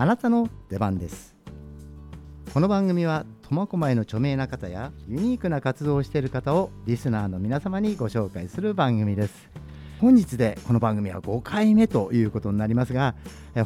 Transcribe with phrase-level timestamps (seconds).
[0.00, 1.34] あなたの出番です。
[2.54, 9.50] この番組は苫小牧の著名な方やユニークな活動をしている方をリスナーの皆様にご紹介する番組です。
[10.00, 13.16] 本日でこの番組は5回目ということになりますが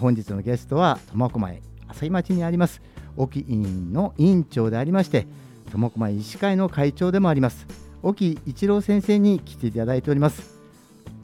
[0.00, 2.80] 本日のゲストは苫小牧朝日町にあります
[3.18, 5.26] 沖委員の委員長でありまして
[5.70, 7.66] 苫小牧医師会の会長でもあります
[8.02, 10.58] 沖一郎先生に来ていただいております。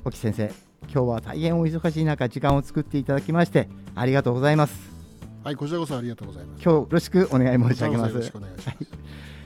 [0.04, 4.98] 沖先生今日は大変お忙しい中時間を作っていただきましてありがとうございます。
[5.45, 6.62] はいこちらこそありがとうございます。
[6.62, 8.12] 今日よろしくお願い申し上げます。
[8.12, 8.87] よろしくお願いします、はい。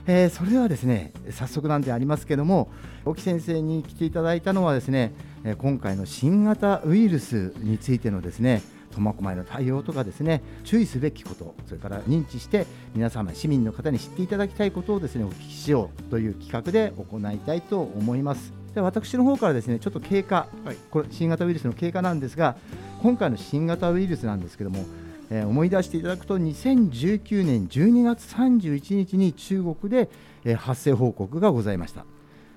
[0.07, 2.71] えー、それではですね早速なんでありますけども
[3.05, 5.13] 沖先生に来ていただいたのはですね
[5.59, 18.53] 今回の新型ウイルスについてのですね苫小牧の対応とかですね注意すべきことそれから認知して皆様市民の方に知っていただきたいことをですねお聞きしようという企画で行いたいと思います。
[18.75, 22.57] で私の方からですねちょっと経過、はい、これ新型ウイルスの経過なんですが
[23.03, 24.87] 今回の新型ウイルスなんですけども
[25.35, 30.11] えー、思い出していただくと2019年12月31日に中国で、
[30.45, 32.05] えー、発生報告がございました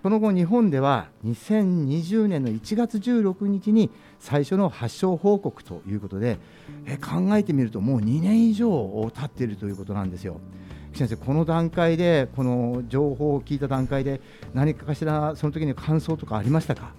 [0.04, 6.38] その後日本では2020年の1月16日に最初の発症報告ということで、
[6.86, 10.42] えー、考えてみるともう2年以上経っているということなんですよ。
[10.94, 14.22] 先生この段階でこの情報を聞いた段階で
[14.53, 16.94] 何かしらその時に感想とかありましたか？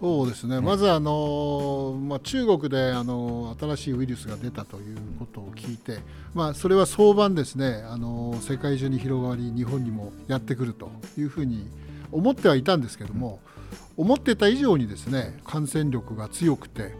[0.00, 5.98] そうですね、まずあの、まあ、中国であの新しいウイルスが出たということを聞いて、
[6.32, 7.84] まあ、それは早晩ですね。
[7.86, 11.68] あの世界中に広がり日本にもやってくるというふうに
[12.12, 13.40] 思ってはいたんですけども、
[13.98, 16.94] 思ってた以上にですね感染力が強くて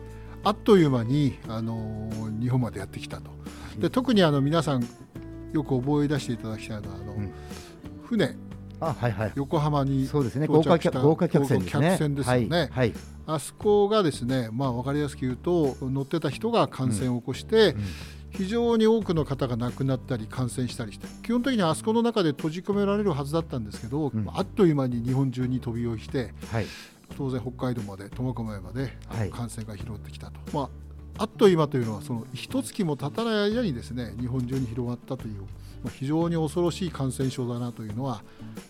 [0.44, 3.30] あっという間にあの日本までやってきたと。
[3.78, 4.86] で特にあの皆さん
[5.54, 7.32] よく覚え出していただきたいのはあの、うん、
[8.04, 8.36] 船
[8.80, 10.46] あはいはい、横浜にそうですね。
[10.46, 11.96] 豪華豪華客船ですね。
[11.96, 12.94] すよね、はいはい、
[13.26, 17.84] あそこがですね、まあ、分かりやすく言うと乗ってた人が感染を起こして、うんうん。
[18.30, 26.66] 非常に多くの方が亡くなったり感染したりして基本的にあそこの中で閉じ込められるはずだったんですけど、うん、あっという間に日本中に飛び火して、はい、
[27.16, 28.96] 当然北海道まで苫小牧まで
[29.32, 30.60] 感染が広がってきたと、はい、ま
[31.18, 35.42] あ、あっという間というのはその一月も経たない間にですね日本中に広がったという
[35.88, 38.22] 非常に恐ろしい感染症だなというのは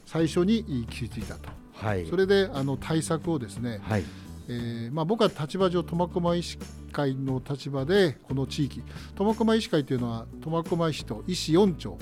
[0.06, 4.04] 最初に気づいたと、はい、それであの対策をですね、はい。
[4.52, 6.58] えーまあ、僕は立場上苫小牧医師
[6.90, 8.82] 会の立場でこの地域
[9.14, 11.96] 苫小牧医師会というのは苫小牧市と医師4町、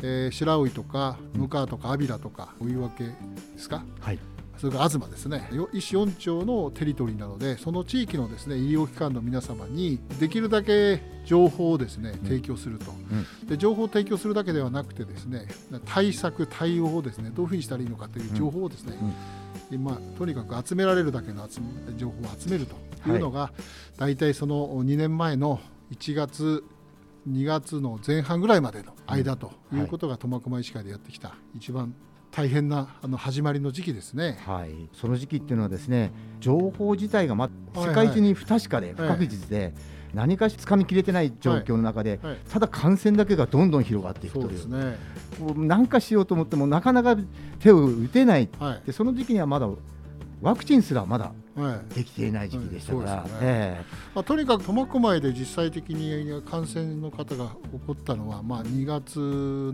[0.00, 3.12] えー、白老とか向川とか安平とかお湯分けで
[3.58, 4.18] すか、はい、
[4.62, 5.50] それから東ですね。
[5.72, 15.48] 医師4町のテリトリーなのでその地域のですね医療機関の皆様にできるだけ情報をですね提供すると、うん、で情報を提供するだけではなくてですね
[15.84, 18.96] 対策対応をですねどういうふうにしたらいいのかという情報をですね、
[19.72, 21.48] うん、まあ、とにかく集められるだけの
[21.96, 23.62] 情報を集めるというのが、はい、
[23.98, 25.58] 大体その2年前の
[25.90, 26.62] 1月
[27.28, 31.96] 2月の前半ぐらいまでの間ということが苫小牧医師会でやってきた一番
[32.32, 39.74] 大変なあの始まりの時期ですね、はい、その時期っていうのはですね情報自体が、ま、世界中に不確かで不確実で、
[40.14, 42.32] 何かしつかみきれてない状況の中で、はい。
[42.32, 44.44] はい、ただ感染だけがどんどん広がっていくという。
[44.44, 44.98] そうですね。
[45.56, 47.16] 何かしようと思ってもなかなか
[47.60, 49.68] 手を打てない、はい、でその時期にはまだ
[50.40, 51.32] ワクチンすらまだ
[51.94, 53.26] できていない時期でしたから、
[54.14, 59.18] まあ、とにかく苫小牧で実際的に感染の方が起こったのは、まあ、2月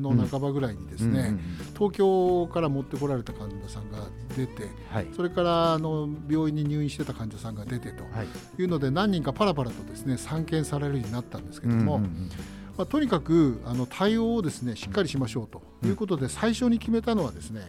[0.00, 1.38] の半ばぐらいにですね、
[1.74, 8.04] 東京から持ってこられた患者さんが出て、はい、それからあの病院に入院してた患者さんが出てと
[8.58, 8.64] い。
[8.64, 12.00] うので、何人かパラパラとですね散見されるようになったんですけども。
[12.76, 17.62] まあ、とにかくあの対応をですねしっかりしましょうということで、最初に決めたのはですね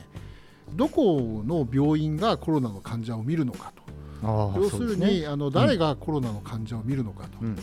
[0.74, 3.79] どこの病院がコロナの患者を見るのかと
[4.22, 7.30] 要するに、ね、あの誰がコロナの患者を見るのかと。
[7.42, 7.58] うん。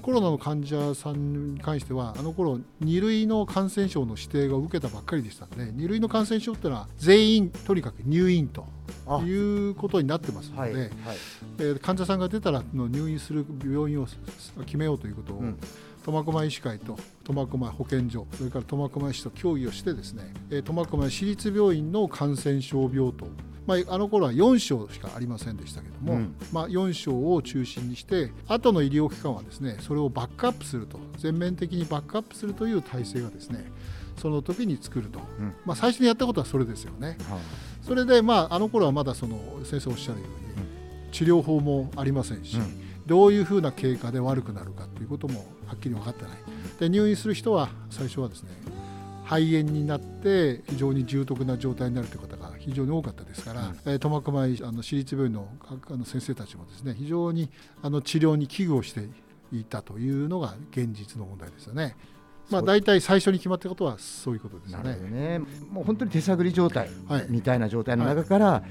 [0.00, 8.66] コロナの患者さんに関してはあの頃2類の感染症の指定が受けたばっかりでしたので2類の感染症っていうのは全員とにかく入院と
[9.24, 10.90] いうことになってますので、はいはい、
[11.58, 14.08] えー、患者さんが出たらの入院する病院を
[14.64, 15.58] 決めようということを、うん。
[16.04, 20.32] 苫小牧医師会と苫小牧保健所それから苫小牧市と協議をしてですね
[20.64, 23.26] 苫小牧市立病院の感染症病棟
[23.66, 33.70] まあ、あの頃は4床しかありませんでしたけども、うん、まあ、4床を中心にして後の医療機関はですねそれをバックアップすると全面的にバックアップするという体制がですね
[34.16, 37.18] その時に作ると、うん、まあ、最初にやったことはそれですよね。
[37.28, 37.38] はあ、
[37.82, 40.66] それで、まあ、あの頃はまだその先生おっしゃるように、
[41.12, 42.56] 治療法もありませんし、
[43.04, 46.32] どういうふうな経過で悪くなるかということもはっきり分かってない。
[46.80, 48.50] で入院する人は最初はですね
[49.24, 57.48] 肺炎になって非常に重篤な状態になるという方が非常に多かったですから、うん、苫小牧あの私立病院のあの先生たちもですね非常に
[57.82, 59.08] あの治療に危惧をして
[59.52, 61.96] いたというのが現実の問題ですよね。
[62.50, 64.96] まあ、大体最初に決まったことはそういうことですよね。
[65.10, 65.38] ね
[65.70, 66.88] もう本当に手探り状態
[67.28, 68.62] みたいな状態の中から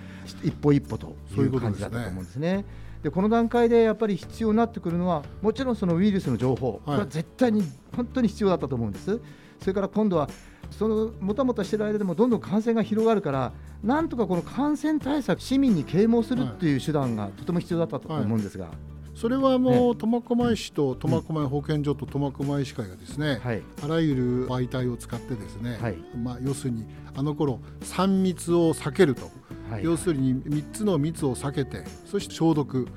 [0.44, 2.66] 一歩一歩という感じだったと思うんですね。
[3.04, 7.64] でこの段階でやっぱり必要になってくるのはもちろんそのウイルスの情報、これは絶対に
[7.96, 9.20] 本当に必要だったと思うんです。
[9.60, 10.30] それから今度は
[10.72, 13.54] そのもたもたしている間でもどんどん感染が広がるから
[13.84, 18.66] なんとかこの感染対策市民に啓蒙するっていう手段がとても必要だったと思うんですが。
[18.66, 18.76] はい。
[19.16, 26.86] それはもう苫小牧市と苫小牧保健所と苫小牧医師会がですね、はい、あらゆる媒体を使ってですね、はい、まあ、要するに
[27.16, 29.32] あの頃3密を避けると、
[29.72, 32.90] はい、要するに3つの密を避けてそして消毒、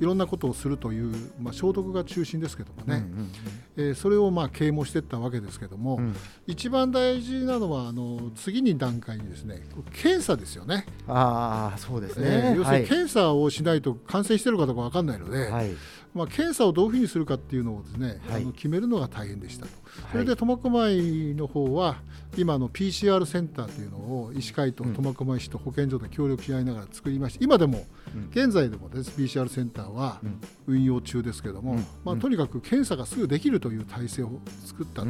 [0.00, 3.30] いろんなことをするという、まあ、消毒が中心ですけどもね、うんうんうん、
[3.76, 6.16] えー、それをまあ啓蒙していったわけですけども、うん、
[6.46, 10.86] 一番大事なのはあの次に段階にですね検査ですよね。
[11.08, 15.70] あそうですね、えー、要するに検査をしないと感染しているかどうか分かんないので、はい、
[16.14, 19.72] まあ、検査をどういうふうにするかっていうのをですね、はい、あの決めるのが大変でしたと。
[20.10, 21.96] それで苫小牧の方は
[22.36, 27.86] 今の PCR センターというのを医師会と苫小牧市と保健所で協力し合いながら作りまして今でも、
[28.30, 30.20] 現在でもです PCR センターは
[30.66, 35.08] 運用中ですけれども、まあ、とにかく検査がすぐできるという体制を作ったと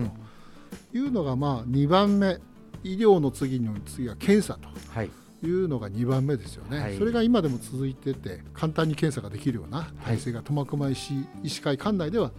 [0.93, 2.38] いうのがまあ2番目
[2.84, 4.69] 医療の次の次は検査と。
[5.02, 5.10] い
[5.50, 12.30] うのが2番目ですよね、はい、それが今でも続いてて簡単に検査ができるような体制が苫小牧市医師会管内では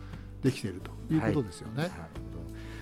[0.41, 1.83] できているということですよね。
[1.83, 1.91] はい。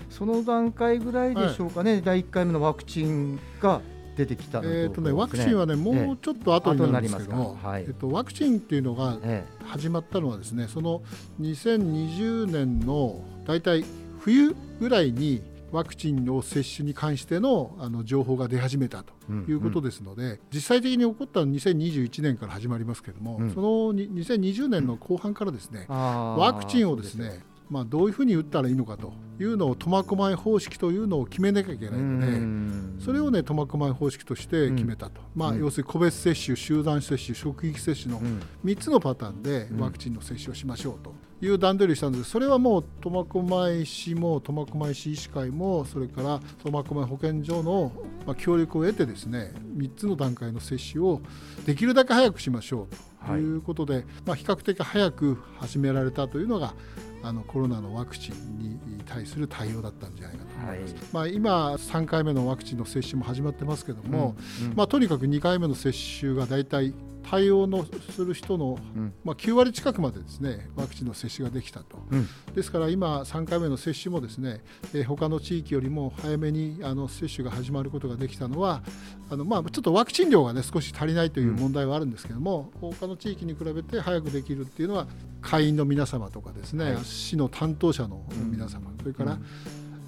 [0.09, 3.81] その段階ぐらいでしょうかね、はい、第1回目のワクチンが
[4.17, 9.17] 出てきた、ね、えーとね、ワクチンはね、もうちょっと後になるんですけども、はい、えっと、ワクチンっていうのが
[9.65, 11.01] 始まったのはですね、その
[11.39, 13.85] 2020年の大体
[14.19, 15.41] 冬ぐらいに
[15.71, 19.13] ワクチンの接種に関してのあの情報が出始めたと
[19.47, 38.21] いうことですので、うんうん、実際的に起こったのは2021年から始まりますけれども、うん、その2020年の後半からですね、ワクチンをですねまあ、どういうふうに打ったらいいのかというのを苫小牧方式というのを決めなきゃいけないのでそれをね苫小牧方式として決めたと、まあ、要するに個別接種集団接種職域接種の
[38.65, 41.13] 3つのパターンでワクチンの接種をしましょうと
[41.43, 42.25] いう段取りしたんです。
[42.25, 47.91] それはもう苫小牧市も苫小牧市医師会もそれから苫小牧保健所の
[48.37, 51.21] 協力を得てですね3つの段階の接種を
[51.65, 56.75] できるだけ早くしましょうということで、まあ、比較的早く始められたというのが
[57.23, 60.93] あのコロナのワクチンに対する対応だったんじゃないかと思います。
[60.93, 74.61] はい、まあ、今3回目のワクチンの接種も始まってますけども、うんうん、まあ、とにかく2回目の接種が大体対応のする人の、うん、まあ、9割近くまでですねワクチンの接種ができたと、うん、ですから今、3回目の接種もですね、
[74.93, 78.81] えー、他の地域よりも早めにあの接種が始まることができたのは
[79.29, 85.07] あの、まあ、ちょっとワクチン量が、ね、少し足りないという問題はあるんですけども、うん、他の地域に比べて早くできるっていうのは
[85.41, 89.37] 会員の皆様とかですね、はい、市の担当者の皆様、それから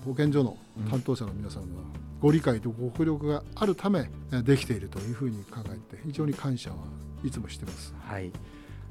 [0.03, 0.57] 保健所の
[0.89, 1.67] 担当者の皆様の
[2.19, 4.09] ご理解とご協力があるため
[4.43, 6.77] できているというふうに考えて非常に感謝は
[7.23, 7.93] いつもしてます。
[7.99, 8.31] はい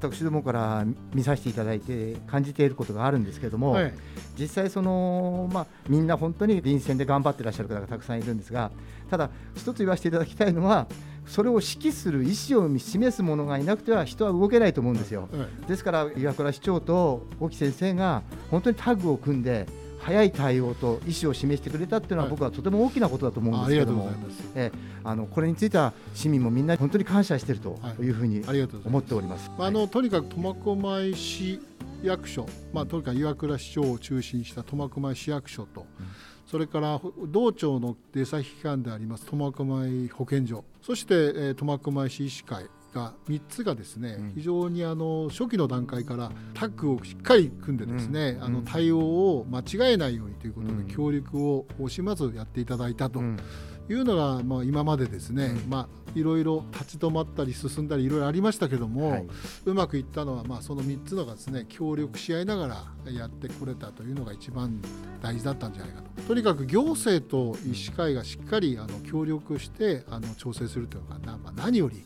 [0.09, 3.93] 私どもから見させていただいて感じていることがあるんですけれども、はい、
[4.37, 8.71] 実際その、まあ、みんな本当に臨戦で頑張ってらっしゃる方がたくさんいるんですが
[9.09, 10.87] ただ一つ言わせていただきたいのは
[11.25, 15.29] それを指揮する意思を示す者がいなくては人は動けないと思うんですよ。
[15.31, 19.67] はい、ですから岩倉市長と沖先生が本当にタッグを組んで
[20.03, 24.11] 早い対応と意思を示してくれたっていうのは、僕はとても大きなことだと思うんですけども、
[24.55, 24.71] え
[25.03, 28.13] あのこれについては市民もみんな本当に感謝しているとい。
[28.13, 28.43] うふうに
[28.85, 29.51] 思っております。
[29.57, 31.59] あのとにかく苫小牧市
[32.03, 36.07] 役所、まあ、とにかく岩倉市長を中心にした苫小牧市役所と、うん、
[36.45, 53.21] それから道庁の出先機関であります苫小牧保健所そして苫小牧市医師会が3つがですね、うん、非常にあの初期の段階からタッグをしっかり組んでですね、うん、あの対応を間違えないようにということで協力を惜しまずやっていただいたと。
[53.89, 59.27] いうのが、まあ、今までですね、まあ、いろいろ立ち止まったり進んだりいろいろありましたけども、はい、
[59.65, 62.67] うまくいったのは、まあ、その3つのがですね協力し合いなが
[63.05, 64.81] らやってこれたというのが一番
[65.21, 66.21] 大事だったんじゃないかと。
[66.23, 72.05] とにかく行政と医師会がしっかりあの協力してあの調整するというのが、まあ、何より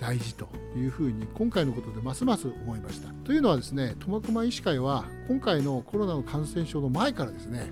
[0.00, 3.10] 大事というふうに今回のことでますます思いました。
[3.24, 7.68] というのはですね苫小牧医師会は今回のコロナの感染症の前からですねやっ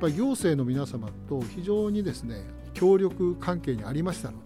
[0.00, 2.42] ぱ行政の皆様と非常にですね
[2.74, 4.38] 協力関係にありましたの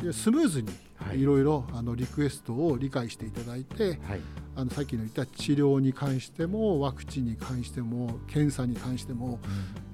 [0.00, 0.68] でスムーズに
[1.14, 1.22] い。
[1.22, 1.64] ろいろ
[1.96, 4.20] リクエストを理解していただいて、はい、
[4.56, 9.40] あのさっきの言った治療に関してもワクチンに関しても検査に関しても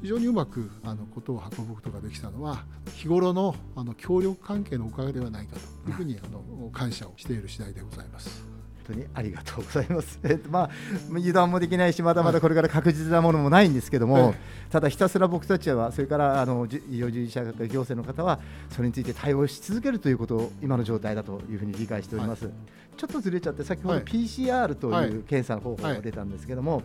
[0.03, 8.58] 非常にうまくあのことを運ぶことができたのは日頃のあの協力関係のおかげではないかというふうにあの感謝をしている次第でございます。
[8.89, 10.19] 当にありがとうございます。
[10.25, 10.71] えっとまあ
[11.11, 14.35] 油断もできないしまだまだこれから確実なものもないんですけども、はい、
[14.71, 18.41] ただひたすら僕たちはそれからあの医療従事者行政の方は
[18.71, 22.47] それについて対応し続けるということを今の状態だというふうに理解しております。
[22.47, 22.55] はい。
[22.97, 26.83] ちょっとずれちゃって先ほど PCR という検査の方法が出たんですけども、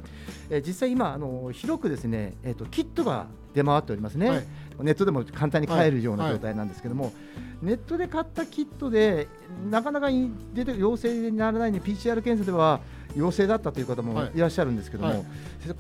[0.52, 4.46] え実際今あの広くですね、えー、とキットが出回っておりますね、
[4.80, 7.14] ネットでも簡単に買えるような状態なんですけども、
[7.62, 9.28] ネットで買ったキットで
[9.70, 10.10] なかなか
[10.54, 12.82] 出て陽性にならないに PCR 検査では
[13.16, 14.40] 陽性だったという方もい。
[14.40, 15.18] らっしゃるんですけども、はい。
[15.18, 15.26] はい、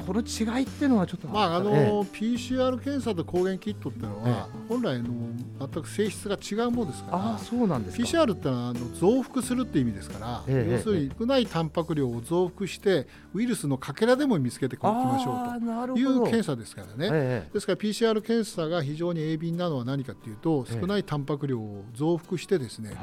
[0.05, 5.09] この違いっていうのはちょっと、まああの、ええ、PCR 検査と抗原キットっていうのは、え、本来の
[5.59, 22.95] 全く性質が違うものですからあそうなんです PCR ってのはあの増幅するっていう意味ですから、要するに少ないタンパク量を増幅してウイルスのかけらでも見つけていきましょうという検査ですからね、ですから PCR 検査が非常に鋭敏なのは何かというと少ないタンパク量を増幅してですね、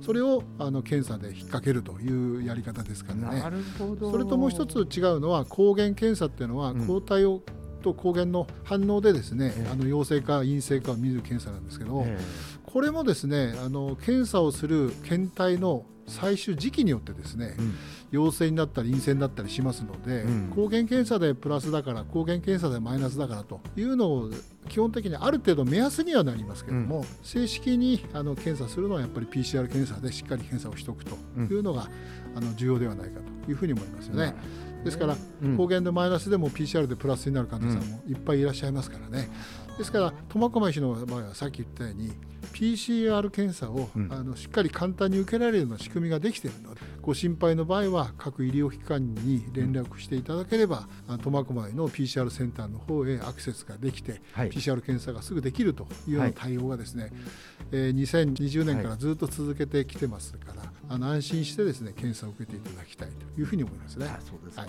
[0.00, 3.42] それをあの検査で引っ掛けるというやり方ですからね。
[3.78, 7.42] それともう一つ違うのは抗原検査っていうのは抗体を、
[7.82, 12.04] と抗原の反応でですね、あの陽性か陰性かを見る検査なんですけど、
[12.72, 17.74] これもですねあの検査をする検体の採取時期によってですね、うん、
[18.10, 24.30] 陽性になったり陰性になったりしますので、うん、抗原検査でプラスだから抗原検査でマイナスだからというのを
[24.68, 31.88] 基本的にある程度目安にはなりますけども、うん、正式にあの検査するのはやっぱり PCR 検査でしっかり検査をしておくというのが、
[32.34, 34.34] あの重要ではないかというふうに思いますよね。
[34.84, 35.16] ですから、
[35.56, 39.28] 抗原でマイナスでも PCR でプラスになる患者さんもいっぱいいらっしゃいますからね。
[39.76, 42.12] ですから苫小牧市の場合はさっき言ったように
[42.52, 50.88] PCR 検査を、うん、あのしっかり簡単に受けられるような仕組みができているのでご心配の場合は各医療機関に連絡していただければ
[51.22, 57.12] 苫小牧の PCR センターの方へアクセスができて、はい、PCR 検査がすぐできるというような対応がですね、はい、
[57.72, 64.06] えー、2020年からずっと続けてきてますから、はい、あの安心してですね検査を受けていただきたいというふうに思いますね。
[64.20, 64.68] そうですはい。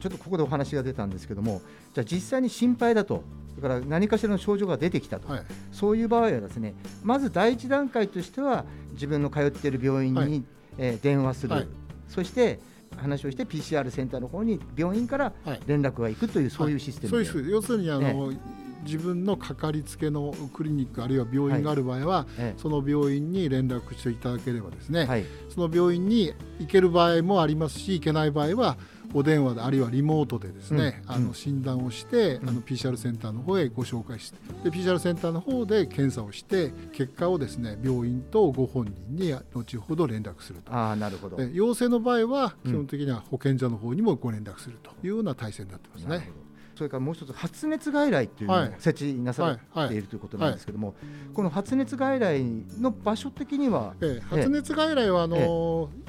[0.00, 1.62] ちょっとここでお話が出たんですけども、
[1.94, 5.42] じゃあ実際に心配だと、それから何かしらの症状が出てきたと、はい、
[5.72, 10.44] そういう場合はですね、まず第一段階としては、自分の通っている病院に、はい、
[10.78, 11.68] えー、電話する、はい、
[12.08, 12.60] そして
[12.96, 15.32] 話をして PCR センターの方に病院から
[15.66, 18.38] 連絡が行くという、そういうシステムで、そうです要するにあの、ね
[18.86, 28.78] 自分のかかりつけのクリニックあるいは病院がある場合は、はい、その病院に連絡していただければですね、はい、その病院に行ける場合もありますし行けない場合は
[29.14, 40.74] お電話であるいはリモートでですね、うん、あの診断をして、うん、あの PCR センターの方へご紹介してで PCR センターの方で検査をして結果をですね病院とご本人に後ほど連絡すると。
[40.74, 41.40] あなるほど。
[41.42, 46.30] 陽性の場合は基本的には保健所の方にもご連絡するというような体制になってますね。
[46.76, 50.94] それからもう一つ発熱外来というのを設置なさっているということなんですけども、
[51.34, 52.44] この発熱外来
[52.78, 56.06] の場所的には、ええ、発熱外来はあの、え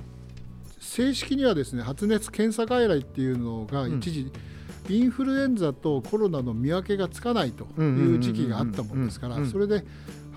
[0.80, 4.32] 正式にはですね発熱検査外来っていうのが一時、
[4.90, 9.84] うん、インフルエンザとコロナの見分けがつかないという時期があったものですからそれで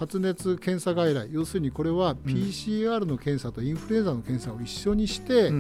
[0.01, 5.51] 発熱検査外来要するにこれは PCR の検査とインフルエンザの検査を一緒にして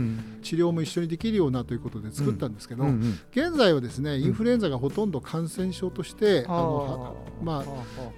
[0.40, 2.85] 治療も一緒にできるようなということで作ったんですけど
[3.32, 7.64] 現在はですねインフルエンザがほとんど感染症としてあのまあ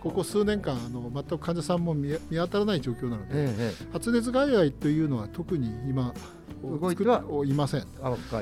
[0.00, 6.14] ここ数年間あの全く患者さんも見当たらない状況なので発熱外来というのは特に今
[6.62, 7.80] 動いてはいません。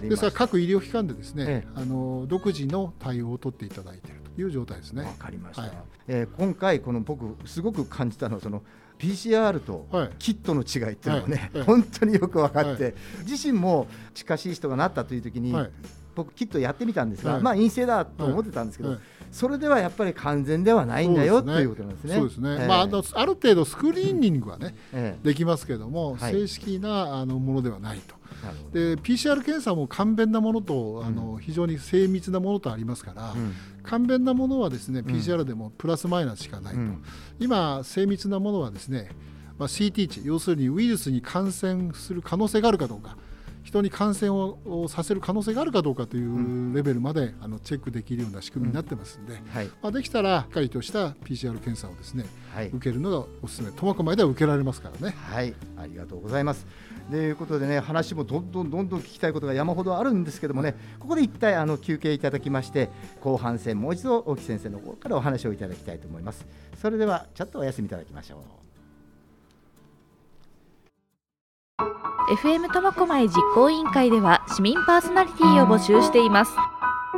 [0.03, 4.20] ですから各医療機関でですね、あの独自の対応を取っていただいている。
[4.20, 5.05] という状態ですね。
[5.05, 5.73] わかりました、はい、
[6.09, 8.63] えー、今回この僕すごく感じたのはその
[8.99, 9.87] PCR と
[10.19, 11.59] キットの違いっていうのがね、はい。
[11.59, 12.95] はい、本当によく分かって、
[13.25, 15.55] 自身も近しい人がなったという時に、
[16.15, 18.99] 僕キットやってみたんですが、まあ陰性だと思ってたんですけど、
[19.31, 22.15] それではやっぱり完全ではないんだよ、ということなんですね。
[22.17, 22.51] そうですね。
[22.51, 28.21] えー、まああのある程度スクリーニングはね、えー、できますけども、正式なあのものではないと。
[28.73, 37.05] で PCR 検査も簡便なものとあの、非常に精密なものとありますから、うん、簡便なものはですね PCR でもプラスマイナスしかないと、うん、
[37.39, 39.11] 今精密なものはですね、
[39.59, 43.17] まあ、CT 値要するにウイルスに感染する可能性があるかどうか
[43.63, 52.25] 人に感染をさせる可能性があるかどうかというレベルまで、あのチェックできるような仕組みになってますんで、はい、まあ、できたらしっかりとした PCR 検査をですね、
[52.55, 53.71] はい、受けるのがおすすめ。
[53.71, 55.15] 苫小牧では受けられますからね。
[55.17, 55.55] はい。
[55.77, 56.67] ありがとうございます。
[57.11, 62.89] ということでね話もどんどんどんどん聞きたいことが山ほどあるんですけどもねここで一体あの休憩いただきまして
[63.21, 66.47] 後半戦もう一度大木先生の方からお話をいただきたいと思います。
[66.81, 68.60] それではちょっとお休みいただきましょう
[72.31, 76.53] FM 苫小牧実行委員会では市民パーソナリティを募集しています。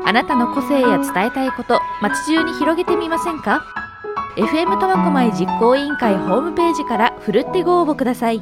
[0.07, 3.63] あなたの個性や伝えたいこと街中に広げてみませんか
[4.37, 8.41] ？FM 苫小牧実行委員会ホームページからふるってご応募ください。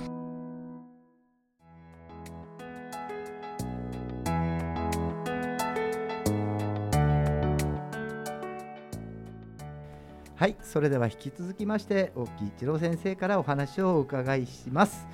[10.37, 15.09] はい、それでは引き続きまして大木一郎先生からお話をお伺いします。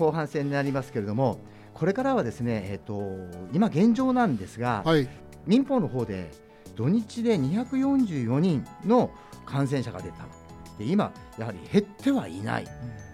[0.00, 1.40] 後半戦になりますけれども
[1.74, 5.08] これからはですね、えーと、今現状なんですが、はい、
[5.46, 6.30] 民放の方で
[6.74, 9.10] 土日で244人の
[9.44, 10.26] 感染者が出た。
[10.78, 12.70] で今やはり減ってはいない、うん、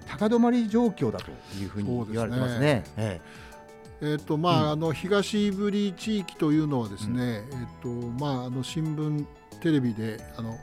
[0.08, 2.84] 高止まり状況だというふうに言われてますね。
[2.96, 3.20] え
[4.00, 4.04] え。
[4.04, 7.88] ーとまあ、うん、あの東ブリ地域というのはですね、うん、えーと
[8.24, 9.26] まあ、あの新聞
[9.60, 10.56] テレビであの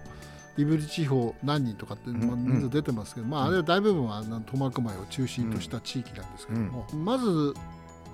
[0.58, 7.54] 胆振地方何人とかって、まあ、人数出てますけど、まあ、あれは大部分は苫小牧を中心とした地域なんですけども、まず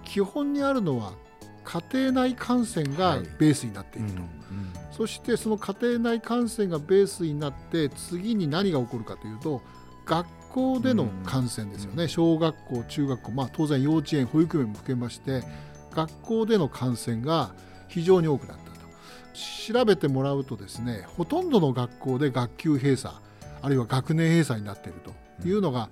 [0.05, 1.13] 基本にあるのは
[1.63, 4.29] 家庭内感染がベースになっていると、はい
[4.91, 9.61] そしてその家庭内感染がベースになって次に何が起こるかというと
[10.05, 15.43] 学校での感染ですよね、小学校中学校、まあ、当然幼稚園保育園も含めまして
[15.93, 17.53] 学校での感染が
[17.87, 18.68] 非常に多くなった
[19.33, 23.13] 調べてもらうとですねほとんどの学校で学級閉鎖
[23.61, 24.99] あるいは学年閉鎖になっている
[25.41, 25.89] というのが、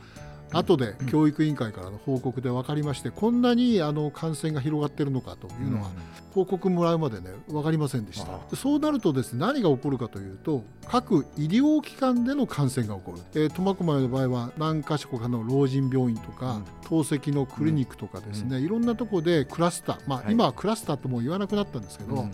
[0.51, 5.89] 後で教育委員会からの報告で分かりましてこんなにあの感染が広がっているのかというのは
[6.34, 8.56] 報告もらうまでね分かりませんでした。
[8.56, 22.29] そうなるとですね何が起こるかというと各医療機関での感染が起こる、えー、苫小牧の場合は何か所かの老人病院とか、透析のクリニックとかですね、いろんなところでクラスターまあ、今はクラスターとも言わなくなったんですけど、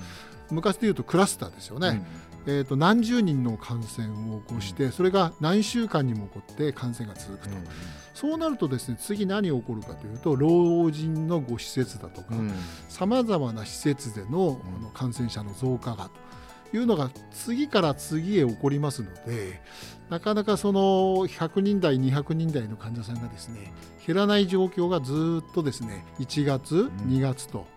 [0.52, 2.06] 昔でいうとクラスターですよね、
[2.48, 7.64] うん、えーと、何十人の感染を起こして、それが何週間にも起こって感染が続くと、うん、
[8.14, 12.36] そうなるとですね次何が起こるかというと老人のご施設だとか
[12.88, 14.62] さまざまな施設での
[14.94, 16.10] 感染者の増加が
[16.72, 19.62] というのが次から次へ起こりますので
[20.10, 20.80] なかなかその
[21.28, 23.74] 100人台200人台の患者さんがですね
[24.06, 27.68] 減らない状況がずっとですね1月、2月と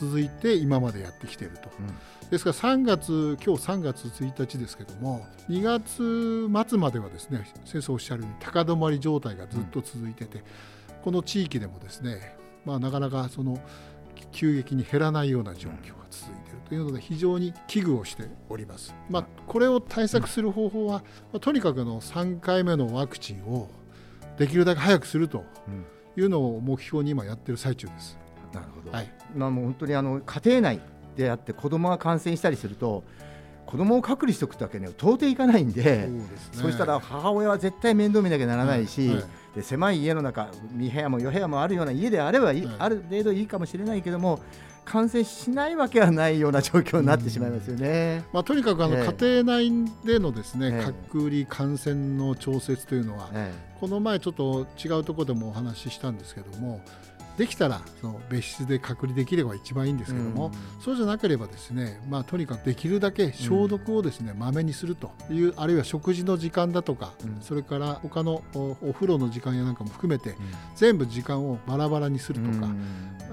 [0.00, 10.44] 続いて今までやってきていると、うん、ですから3月今日3月1日ですけども2月末まではですね先生おっしゃるように高止まり状態がずっと続いてて、うん、
[11.04, 13.58] この地域でもですね、まあ、なかなかその
[14.32, 18.94] 急激に減らないような状況が続いているというので非常に危惧をしております。
[19.08, 20.98] まあ、これを対策する方法は、
[21.32, 23.70] まあ、とにかくの3回目のワクチンを
[24.38, 25.44] できるだけ早くすると
[26.16, 28.18] いうのを目標に今やってる最中です。
[28.60, 30.80] なるほど、はい、まあ、もう本当にあの家庭内
[31.16, 33.04] であって子供が感染したりすると
[33.66, 36.08] 子供を隔離しておくってわけには到底いかないんで
[36.52, 39.16] そう、ね,、したら母親は絶対面倒見なきゃならないし、はい。
[39.16, 44.40] はい、で狭い家の中2部屋も4部屋もあるような家であれば、はい、ある程度いいかもしれないけども
[44.86, 49.72] 感染しないわけはないような状況になってしまいますよね、まあ、とにかくあの、家庭内
[50.04, 53.28] でのですね、隔離感染の調節というのは、
[53.80, 56.80] この前ちょっと違うところでもお話ししたんですけども
[57.36, 70.34] できたらその別室で隔離できれば一番いいんですけども、うん、そうじゃなければですね、まあ、とにかくできるだけ消毒をですね、ま、め、にするというあるいは食事の時間だとか、うん、それから他のお風呂の時間やなんかも含めて、
[70.76, 72.68] 全部時間をバラバラにするとか、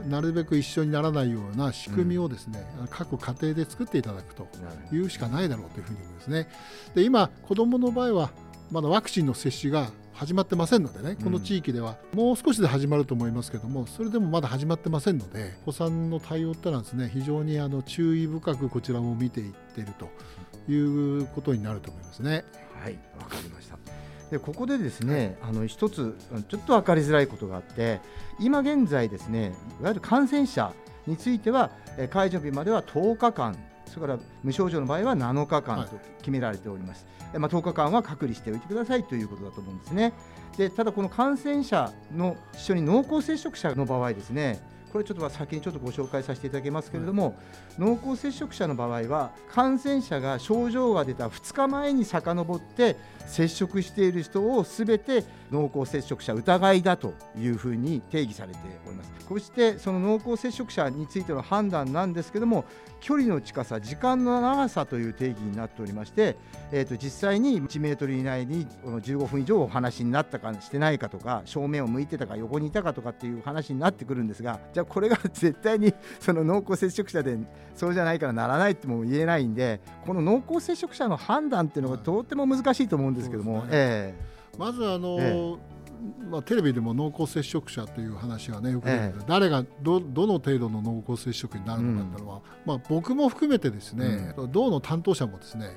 [0.07, 4.47] なるべく一緒にならないような仕組みをですね、各家庭で作っていただくと
[4.91, 6.47] いうしかないだろうというふうに思いますね。
[6.95, 8.31] で今子どもの場合は
[8.71, 20.09] まだワクチンの接種が始まってませんのでね、この地域ではもう少しで始まると思いますけども、それでもまだ始まってませんので、お子さんの対応ってのはですね、非常にあの注意深くこちらも見ていっていると
[20.71, 22.45] いうことになると思いますね。
[22.81, 23.77] はい、わかりました。
[24.29, 26.15] でここでですね、はい、あの一つ
[26.47, 28.01] ちょっと分かりづらいことがあって
[28.39, 30.73] 今現在ですねいわゆる感染者
[31.05, 31.69] については
[32.09, 40.13] 解除日までは10日間それから無症状の場合は7日間と決められております、はい、まあ、10日間は隔離しておいてくださいということだと思うんですね。
[40.57, 44.61] でただこの感染者の一緒に濃厚接触者の場合ですね
[44.93, 47.35] これちょっと先にちょっとご紹介させていただきますけれども、
[47.79, 59.13] 濃厚接触者の場合は感染者が症状が出た2日前に遡って接触している人をすべて濃厚接触者疑いだというふうに定義されております。
[59.27, 62.65] こうしてその濃厚接触者についての判断なんですけども
[62.99, 66.37] 距離の近さ時間の長さという定義になっておりまして、
[66.71, 77.37] えー、と実際に1メートル以内に15分以上お話になったかしてないかとか正面を向いてたか横にいたかとかっていう話になってくるんですがじゃこれが絶対にその濃厚接触者で
[77.75, 83.67] そうじゃないからならないっても言えないんでこの濃厚接触者の判断っていうのがとっても難しいと思うんですけども、ね。
[83.71, 85.73] えー、まずあの、えー
[86.29, 95.75] まあ、テレビでも濃厚接触者という話がねよくええ、誰がどどの程度の濃厚接触になるのかというのは、うん、まあ、僕も含めてですね、うん、道の担当者もですね、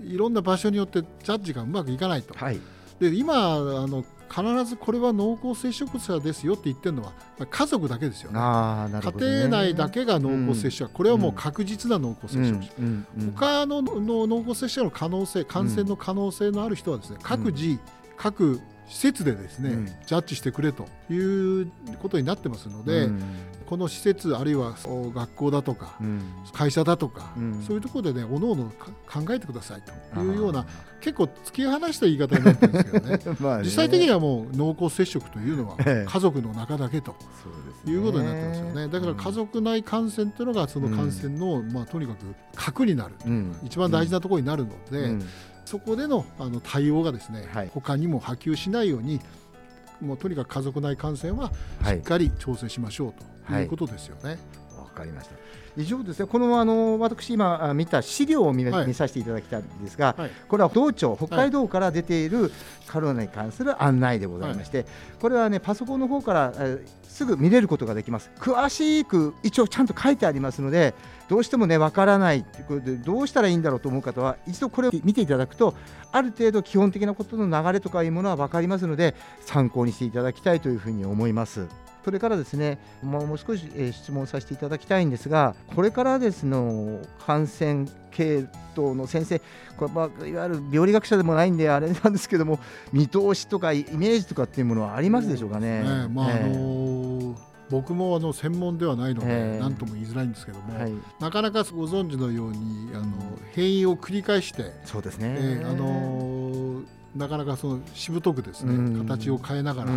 [0.00, 2.34] うん、いろんな場所によってジャッジがうまくいかないと。
[2.34, 2.60] はい、
[2.98, 7.12] で今あの必ずこれは濃厚接触者ですよって言ってるのは
[7.50, 8.38] 家族だけですよね。
[8.38, 9.00] ね。
[9.02, 13.32] 家庭内だけが濃厚接触者、これはもう確実な濃厚接触者、うんうんうん。
[13.32, 17.78] 他のの濃厚接触者の可能性感染の可能性のある人はですね、各自、
[18.16, 18.60] 各
[18.92, 19.86] 施設でですね、うん。
[19.86, 23.22] ジャッジしてくれということになってますので、うん。
[23.64, 26.20] この施設あるいはお学校だとか、うん。
[26.52, 27.62] 会社だとか、うん。
[27.66, 30.20] そういうところでねおのおのか考えてくださいと。
[30.20, 30.66] いうような
[31.00, 33.18] 結構突き放した言い方になってるんですけどね。
[33.40, 33.64] まあね。
[33.64, 36.06] 実際的にはもう濃厚接触というのはええ。
[36.06, 37.16] 家族の中だけと。
[37.84, 38.88] いうことになってますよね。
[38.88, 42.18] だから家族内感染というのがその感染の、まあ、とにかく
[42.54, 43.56] 核になる、うん。
[43.64, 45.24] 一番大事なところになるので、うん
[45.64, 47.70] そこでのあの対応がですね、はい。
[47.72, 49.20] 他にも波及しないように
[50.00, 51.50] もうとにかく家族内感染は
[51.82, 51.96] はい。
[51.96, 53.64] しっかり調整しましょうとはい。
[53.64, 54.38] いうことですよね。
[54.76, 55.34] わかりました。
[55.74, 60.30] 以上ですね、このあの私今あ見た資料を見,、はい見させていただきたいんですが、はい。
[60.46, 62.52] これは道庁、北海道から出ている
[62.86, 64.84] カロナに関する案内でございまして、
[65.18, 68.30] これはね、パソコンの方から、えーすぐ見れることができます。
[68.40, 70.94] 詳しく一応ちゃんと書いてありますので、
[71.28, 75.74] どうしてもね、わからないってことで、どうしたらいいんだろうと思う方は、一度これを見ていただくと、
[76.10, 79.14] ある程度基本的なことの流れとかいうものは分かりますので、
[79.46, 81.66] 参考にしていただきたいというふうに思います。
[82.04, 88.44] それからですね、もう少し、えー質問させていただきたいんですが、これからですの感染系
[88.76, 89.38] 統の先生、
[89.76, 92.58] これまあ、いわゆる病理学者でもないんで、あれなんですけども、
[92.92, 95.84] 見通しとかイメージとかっていうものはありますでしょうかね？
[95.84, 96.81] ねまああええの
[97.72, 103.06] 僕もあの専門ではないのでええ何とも言いづらいんですけども、はい、なかなかご存知のようにあの
[103.52, 105.36] 変異を繰り返して、そうですね。
[105.38, 106.41] ええあの
[107.14, 109.06] なかなかそのしぶとくですね、うん。
[109.06, 109.96] 形を変えながら、う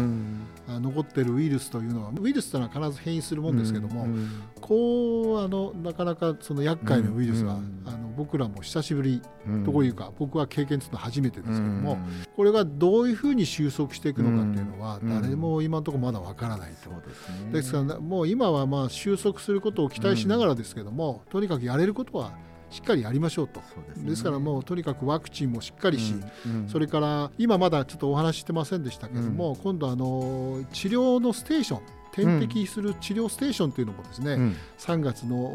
[0.68, 4.30] 残っているウイルスというのはウイルスというのは必ず変異するもんですけども、うん。
[4.60, 7.84] こうあのなかなかその厄介なウイルスが、うん。
[7.86, 9.64] あの僕らも久しぶりうん。
[9.64, 12.00] というか、僕は経験するの初めてですけども、うん。
[12.36, 15.22] これがどういうふうに収束していくのかっていうのは、うん。
[15.22, 16.90] 誰も今のところまだわからないと。
[17.52, 22.34] ですからもう今はまあ収束することを期待しながらですけども、とにかくやれることは
[22.76, 23.62] しっかりやりましょうと。
[24.04, 24.24] ですね。
[24.24, 26.14] からもうとにかくワクチンもしっかりし、
[26.46, 26.70] うんうん。
[26.70, 31.82] それから今まだちょっとお話ししてませんでしたけども、今度あの治療のステーション
[32.16, 34.56] 点滴する治療ステーションというのもですね、うん。
[34.78, 35.54] 3月の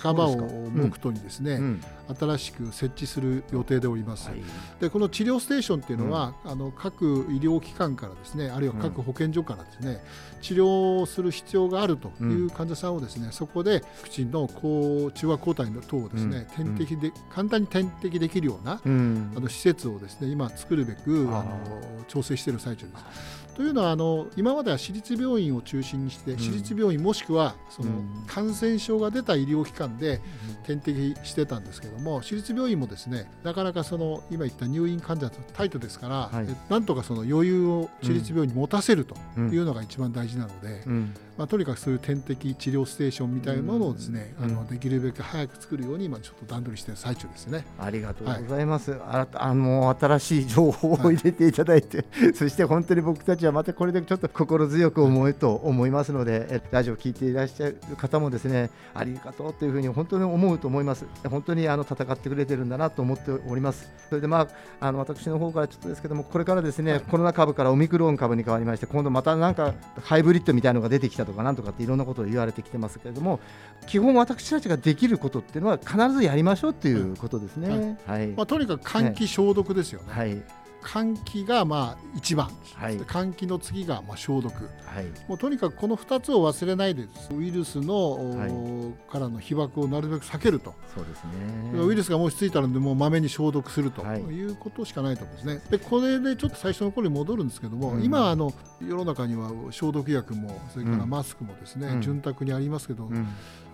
[0.00, 1.82] 半ばを目途にですね、うん。
[2.18, 4.30] 新しく設置する予定でおります。
[4.30, 4.42] はい。
[4.80, 10.02] でこの治療ステーションっていうのは、あの各医療機関からですねあるいは各保健所からですね、
[10.40, 16.76] 治療する必要があるという患者さんをですね、そこでワクチンの抗中和抗体の等をですね、うん。
[16.76, 19.32] 点滴で簡単に点滴できるような、うん。
[19.36, 23.45] あの施設をですね今作るべくあの調整している最中です。
[23.56, 26.36] というのはあの今までは私立病院を中心にして、ん。
[26.36, 28.24] 私立病院もしくはそのうん。
[28.26, 30.20] 感染症が出た医療機関で
[30.66, 36.46] 点滴してたんですけども私立病院もですねなかなかその今言った入院患者とタイトですから、はい。
[36.46, 39.50] えなんとかその余裕を私立病院に持たせるとうん。
[39.50, 47.64] いうのが一番大事なので、うんまあ、とにかくそういう点滴治療ステーションみたいなものをですね、うんあのできるべく早く作るように今ちょっと段取りしている最中ですね。
[47.78, 48.94] ありがとうございます。
[49.02, 61.04] ああの新しい情報を入れていただいて、 そして本当に僕たちはまたこれでちょっと心強く思うと思いますので、えラジオを聞いていらっしゃる方もですね、ありがとうというふうに本当に思うと思います。
[61.28, 63.90] 本当にあの戦ってくれてるんだなと思っております。
[64.08, 64.48] それでまあ
[64.80, 73.40] あの私の方からちょっとですけども、これからですね、コロナ株からオミクロン株に変わりまして、今度またなんかハイブリッドみたいなのが出てきたとかなんとかっていろんなことを言われてきてますけれども、
[73.86, 77.98] 基本私たちができることっていうのは必ずやりましょうっていうことですね。
[78.06, 78.28] はい。
[78.28, 80.06] まあ、とにかく換気消毒ですよね。
[80.08, 80.42] はい。
[80.86, 82.98] 換気がまあ一番、はい。
[83.00, 84.54] 換気の次がまあ消毒。
[84.54, 85.06] はい。
[85.26, 91.80] もうとにかくこの2つを忘れないでウイルスの、おはいからの被爆をなるべく避けると、そうですね。
[91.82, 94.02] ウイルスがもしついたらもうまめに消毒すると。
[94.02, 94.20] はい。
[94.20, 95.62] いうことしかないと思うんですね。
[95.70, 98.04] でこれでちょっと最初の頃に戻るんですけども、うん。
[98.04, 101.10] 今あの世の中には消毒薬もそれからうん。
[101.10, 102.00] マスクもですね、うん。
[102.00, 103.26] 潤沢にありますけど、うん。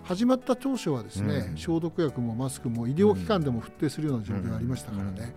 [0.04, 1.56] 始まった当初はですね、うん。
[1.56, 5.34] 消毒薬もマスクも医療機関でも振ってするような状況がありましたからね、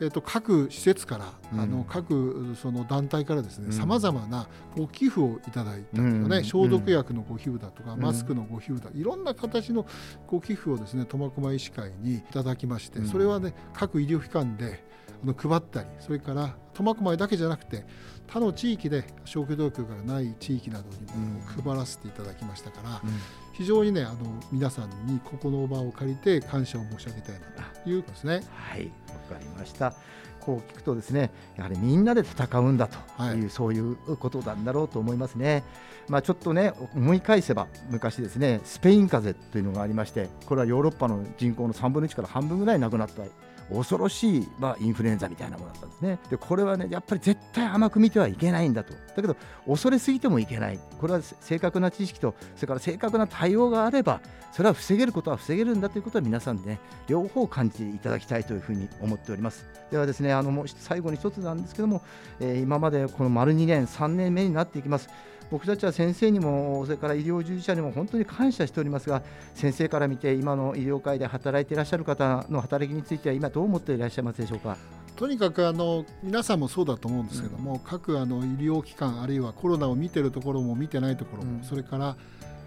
[0.00, 1.60] えっと各施設から、うん。
[1.60, 3.72] あの各その団体からですねうん。
[3.72, 6.44] さまざまなご寄付をいただいたんですよね、うん。
[6.44, 8.00] 消毒薬のご寄付だとか、うん。
[8.00, 9.86] マスクのご寄付だいろんな形の
[10.26, 13.08] ご寄付をですね苫小牧医師会にいただきまして、うん。
[13.08, 14.84] それはね各医療機関で
[15.32, 17.86] 配ったりそれから苫小牧だけじゃなくて
[18.26, 23.10] 他の地域で消毒薬がない地域などにもうん配らせていただきましたから、うん
[23.54, 24.16] 非常にねあの
[24.50, 27.40] 皆さんにここの場を借りて感謝を申し上げたいな
[27.84, 28.42] ということですね。
[28.52, 28.86] はい。
[29.30, 29.94] わかりました。
[30.40, 35.62] こう聞くとですね、やはりみんなで戦うんだという、はいそういうことなんだろうと思いますね。
[36.08, 43.22] まあちょっとね思い返せば昔ですねスペイン風邪というのがありまして、これはヨーロッパの人口の3分の1から半分ぐらい亡くなった
[43.70, 46.18] 恐ろしい、まあ、インフルエンザみたいなものだったんですね。
[46.30, 48.92] でこれはねやっぱり絶対甘く見てはいけないんだと。
[48.92, 50.78] だけど恐れすぎてもいけない。
[50.98, 54.20] これは正確な知識とそれから正確な対応があれば
[54.52, 59.66] それは防げることは防げるんだということは皆さんでね両方感じていただきたいというふうに思っております。
[59.90, 62.02] ではですねあのもう最後に一つなんですけども、
[62.40, 65.08] えー、今までこの丸2年3年目になっていきます。
[65.50, 69.22] 僕たちは先生にもそれから医療従事者にも本当に感謝しておりますが
[69.54, 74.76] 先生から見て今の医療界で働いていらっしゃる方の働きについては今どう思っていらっしゃいますでしょうか？
[75.16, 82.16] とにかくあの皆さんもそうだと思うんですけども、うん、各あの医療機関あるいはコロナを見てるところも見てないところも、うん、それから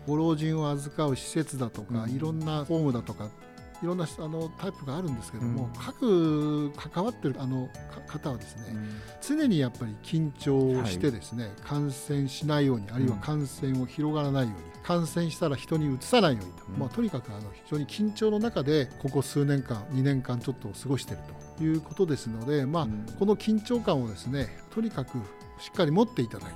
[0.07, 3.27] ご老人を預かう施設だとか、うん、いろんなホームだとか
[3.81, 7.69] いろんなあのタイプがあるんですけども、うん、各関わってるあの
[8.07, 8.89] 方はですね、うん、
[9.21, 21.47] 常にやっぱり緊張してですね、はい、感染しないようにあるいは感染を広がらないように、うん、感染したら人にうつさないようにと、まあ、とにかくあの非常に緊張の中でここ数年間2年間ちょっと過ごしていると。
[21.59, 22.87] いうことですので、まあ
[23.17, 25.17] この緊張感をですねとにかく
[25.59, 26.55] しっかり持っていただいて、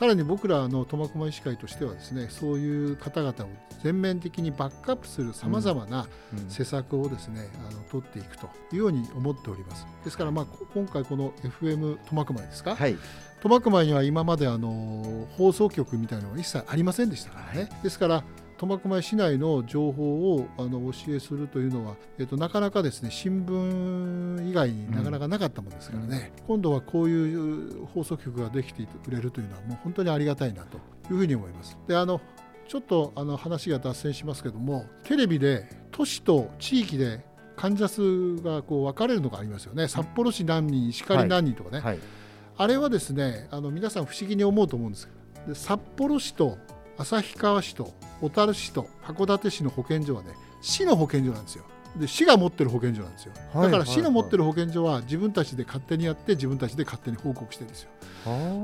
[0.00, 3.48] さらに僕らの苫小牧医師会としてはですねそういう方々を
[3.84, 6.08] 全面的にバックアップするさまざまな
[6.48, 9.86] 施策をですね、あの取っていくというように思っております。
[10.02, 12.96] ですからまあ今回この FM 苫小牧ですか、はい、
[13.42, 18.24] 苫小牧には今まであの放送局みたいなのが一切ありませんでしたからね、ですから
[18.60, 30.80] 苫小牧市内の情報をあの教えするというのは、えっと、なかなかですね新聞以外になかなかなかったものですからね、うん、今度はこういう放送局ができてくれるというのはもう本当にありがたいなとい
[31.12, 31.78] うふうに思います。
[31.88, 32.20] であの
[32.68, 37.24] ちょっとあの話が脱線しますけどもテレビで都市と地域で
[37.56, 39.88] 患者数がこう分かれるのがありますよね。
[39.88, 41.94] 札幌市何人石狩何人とかね、はい。
[41.94, 42.00] はい、
[42.58, 45.08] あれはですねあの皆さん不思議に思うと思うんです。
[45.08, 46.58] けど札幌市と
[47.00, 51.64] 旭川市と小樽市と函館市の保健所はね市の保健所なんですよ。
[51.96, 57.90] で市が持ってる保健所なんですよ、だから市の持ってる保健所は自分たちで勝手にやって自分たちで勝手に報告してるんですよ。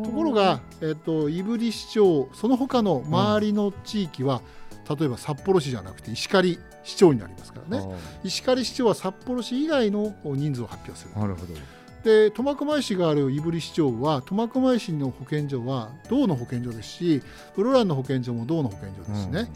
[0.04, 4.42] ところが、えーと、胆振市長その他の周りの地域は、
[4.88, 7.84] うん、例えば札幌市じゃなくて石狩市長になりますからね。
[8.22, 11.20] 石狩市長は札幌市以外の人数を発表する。
[11.20, 11.54] なるほど
[12.04, 17.22] で苫小牧市がある胆振市長は苫小牧市の保健所は道の保健所ですし
[17.56, 19.50] 室蘭の保健所も道の保健所ですね、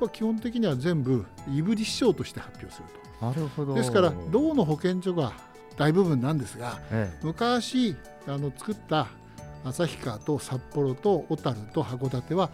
[0.00, 2.88] うん、基本的には全部胆振市長として発表する
[3.20, 3.26] と。
[3.26, 3.74] なるほど。
[3.74, 5.32] ですから道の保健所が
[5.76, 9.08] 大部分なんですが、ええ、昔あの作った
[9.64, 12.50] 旭川と札幌と小樽と函館は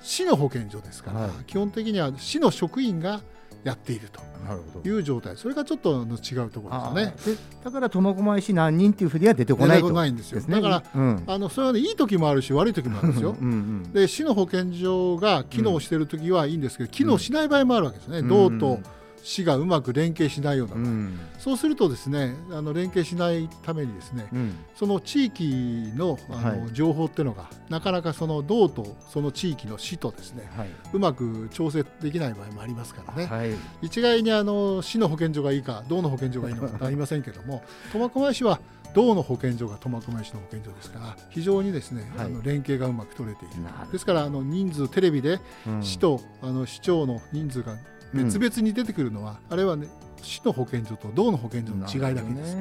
[0.00, 3.20] 市の保健所ですから、はい、基本的には市の職員が
[3.64, 5.36] やっているという状態。
[5.36, 7.36] それがちょっと違うところですね。
[7.64, 9.90] だから苫小牧市何人っていうふうには出てこないと。
[9.90, 13.36] ないんですよ、ね、だから、うん、あのそれはねいい時もあるし悪い時もあるんですよ。
[13.40, 18.78] うん、で市の保健所が機能している時はいいんですけど、機能しない場合もあるわけですね、道と
[19.26, 33.50] 市がうまく連携しないような、うん、そうするとですねあの連携しないためにですね、うん、その地域のあの、はい、情報っていうのがなかなかその道とその地域の市とですね、はい、うまく調整できない場合もありますからね、はい、
[33.82, 38.60] 一概にあの市の保健所がいいか道の保健所がいいのかありませんけども 苫小牧市は
[38.94, 43.54] 道の保健所が苫小牧市の保健所ですから非常にですね、あの連携がうまく取れている。
[43.92, 45.40] ですからあの人数テレビで
[45.82, 47.76] 市と、あの市長の人数が
[48.14, 49.88] 別々に出てくるのは、あれはね
[50.22, 52.56] 市の保健所と道の保健所の違いだけです。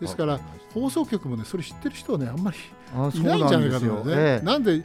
[0.00, 0.40] ですから
[0.74, 2.56] 放送局もねそれ知ってる人はねあんまり
[3.20, 4.40] いないんじゃないかと思うね。
[4.40, 4.82] なんで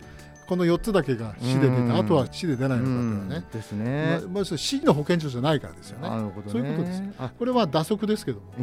[0.48, 6.08] この4つだけが市で出て、あとは市で出ないのかっていうね、ですね、まあ、市の保健所じゃないからですよね。
[6.48, 7.04] そういうことです。
[7.38, 8.54] これは打足ですけども、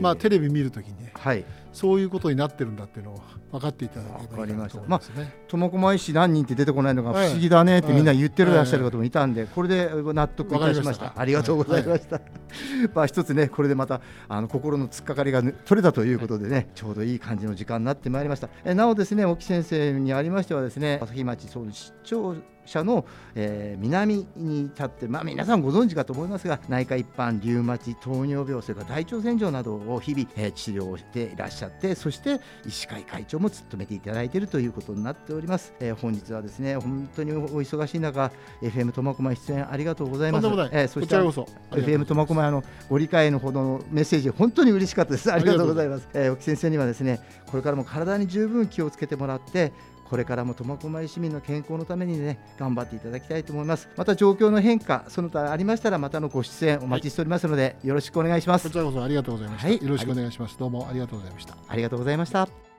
[0.00, 3.20] まあテレビ見るときに、はい、そういうことになってるんだっていうのを
[3.54, 5.32] 分かっていただければいいなと思いますね。
[5.46, 11.12] 苫小牧市何人って出てこないのが不思議だねってみんな言ってるらっしゃる方もいたんで、これで納得いたしました。
[11.16, 12.20] ありがとうございました。
[12.92, 18.48] まあ一つねこれでまたあの心の突っかかりが取れたということでね、ちょうどいい感じの時間になってまいりました。
[18.64, 22.34] えなおですね沖先生にありましてはですね朝日町総市長
[22.66, 38.30] 社の、えー、南に立って、まあ、皆さんご存知かと思いますが内科一般リウマチ糖尿病それから大腸洗浄などを日々、えー、治療していらっしゃってそして医師会会長も務めていただいているということになっております、えー、本日はですね本当にお忙しい中
[38.62, 45.32] FM 苫小牧出演ありがとうございます、えー、そして FM 苫小牧のご理解のほどのメッセージ本当に嬉しかったです。
[45.32, 49.72] ありがとうございます、えー、沖先生にはですねこれからも体に十分気をつけてもらって
[50.04, 53.88] これからも苫小牧市民の健康のためにね頑張っていただきたいと思います。
[53.96, 58.68] また状況の変化その他ありましたらまたのご出演お待ちしておりますので、はい、よろしくお願いします。
[58.68, 60.58] こちらこそありがとうございました、はい、よろしくお願いします。
[60.58, 61.56] どうもありがとうございました。
[61.68, 62.73] ありがとうございました